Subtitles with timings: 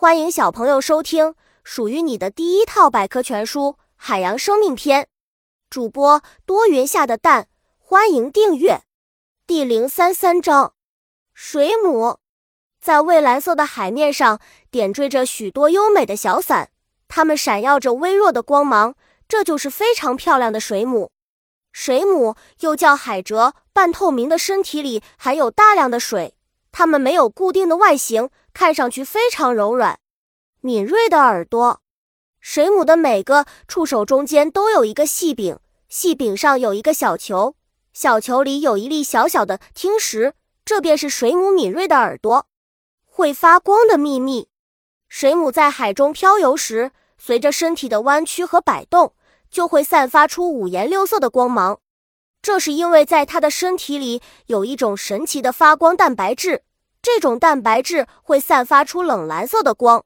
[0.00, 5.02] 欢迎小朋友收听属于你的第一套百科全书《海洋生命篇》。
[5.68, 8.80] 主播多云下的蛋，欢迎订阅。
[9.46, 10.72] 第零三三章：
[11.34, 12.16] 水母
[12.80, 14.40] 在蔚蓝色的海面上
[14.70, 16.70] 点缀着许多优美的小伞，
[17.06, 18.94] 它们闪耀着微弱的光芒，
[19.28, 21.12] 这就是非常漂亮的水母。
[21.72, 26.34] 水母又叫海蜇，半透明的身体里含有大量的水，
[26.72, 28.30] 它们没有固定的外形。
[28.52, 30.00] 看上去非常柔软、
[30.60, 31.80] 敏锐的耳朵。
[32.40, 35.58] 水母的每个触手中间都有一个细柄，
[35.88, 37.54] 细柄上有一个小球，
[37.92, 42.48] 小球里有一粒小小的听石，这便是水母敏锐的耳朵。
[43.06, 44.48] 会发光的秘密。
[45.08, 49.14] 水母在海中漂游时，随着身体的弯曲和摆动，
[49.48, 51.78] 就会散发出五颜六色的光芒。
[52.42, 56.64] 这是因为在它的身体里有一种神奇的发光蛋白质。
[57.02, 60.04] 这种蛋白质会散发出冷蓝色的光。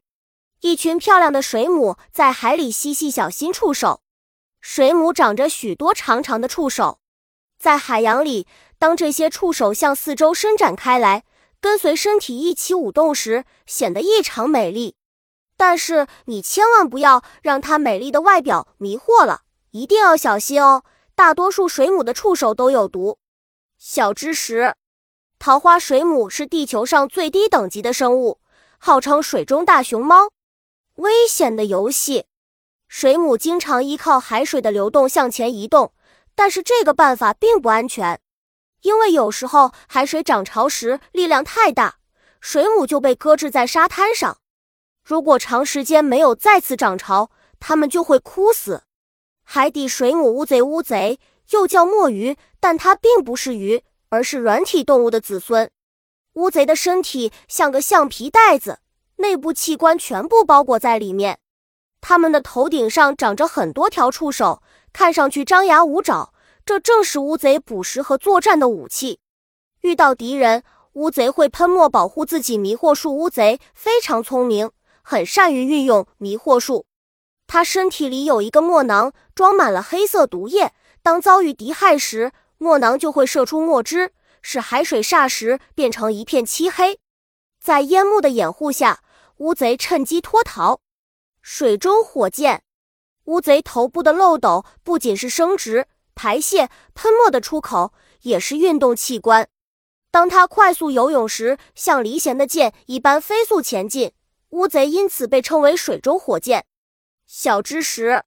[0.60, 4.00] 一群漂亮的水母在海里嬉戏小心触手。
[4.60, 7.00] 水母长着许多长长的触手，
[7.58, 8.46] 在海洋里，
[8.78, 11.24] 当这些触手向四周伸展开来，
[11.60, 14.96] 跟随身体一起舞动时，显得异常美丽。
[15.56, 20.84] 但是你千万不要让它美丽的外表迷惑了，一定要小心哦。
[21.14, 23.18] 大多数水母的触手都有毒。
[23.76, 24.74] 小知识。
[25.44, 28.40] 桃花水母是地球上最低等级的生物，
[28.78, 30.30] 号称水中大熊猫。
[30.94, 32.24] 危险的游戏，
[32.88, 35.92] 水母经常依靠海水的流动向前移动，
[36.34, 38.18] 但是这个办法并不安全，
[38.80, 41.98] 因为有时候海水涨潮时力量太大，
[42.40, 44.38] 水母就被搁置在沙滩上。
[45.04, 48.84] 如果长时间没有再次涨潮，它们就会枯死。
[49.42, 53.84] 海底水母乌贼，乌贼又叫墨鱼，但它并不是鱼。
[54.14, 55.68] 而是软体动物的子孙。
[56.34, 58.78] 乌贼的身体像个橡皮袋子，
[59.16, 61.40] 内部器官全部包裹在里面。
[62.00, 64.62] 它们的头顶上长着很多条触手，
[64.92, 66.32] 看上去张牙舞爪。
[66.64, 69.18] 这正是乌贼捕食和作战的武器。
[69.80, 70.62] 遇到敌人，
[70.92, 72.56] 乌贼会喷墨保护自己。
[72.56, 74.70] 迷惑术乌贼非常聪明，
[75.02, 76.86] 很善于运用迷惑术。
[77.46, 80.72] 它身体里有一个墨囊，装满了黑色毒液。
[81.02, 82.32] 当遭遇敌害时，
[82.64, 86.98] 墨囊就会射出墨汁，使海水霎时变成一片漆黑。
[87.60, 89.02] 在烟幕的掩护下，
[89.36, 90.80] 乌贼趁机脱逃。
[91.42, 92.62] 水中火箭，
[93.24, 97.92] 乌贼头部的漏斗不仅是生殖、排泄、喷墨的出口，
[98.22, 99.46] 也是运动器官。
[100.10, 104.14] 当它快速游泳时，像离弦的箭一般飞速前进。
[104.50, 106.64] 乌贼因此被称为水中火箭。
[107.26, 108.22] 小知识：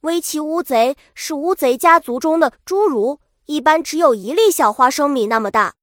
[0.00, 3.20] 微鳍乌贼是乌贼家族中的侏儒。
[3.48, 5.76] 一般只有一粒小花生米那么大。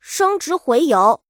[0.00, 1.22] 生殖洄游，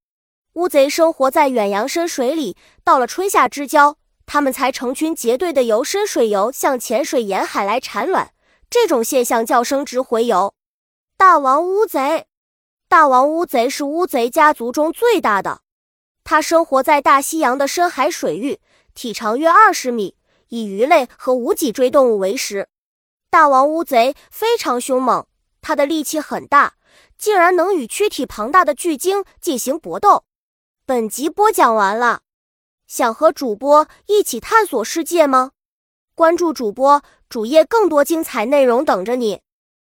[0.52, 8.32] 乌贼生活在远洋深水里，到了春夏之交，它们才成群结队的游深水游向浅水沿海来产卵。
[8.70, 10.54] 这种现象叫生殖洄游。
[11.16, 12.28] 大王乌贼，
[12.88, 15.62] 大王乌贼是乌贼家族中最大的，
[16.22, 18.60] 它生活在大西洋的深海水域，
[18.94, 20.14] 体长约二十米，
[20.46, 22.68] 以鱼类和无脊椎动物为食。
[23.28, 25.26] 大王乌贼非常凶猛。
[25.62, 26.74] 他的力气很大，
[27.16, 30.24] 竟然能与躯体庞大的巨鲸进行搏斗。
[30.84, 32.22] 本集播讲完了，
[32.86, 35.52] 想和主播一起探索世界吗？
[36.14, 39.40] 关注主播主页，更多精彩内容等着你。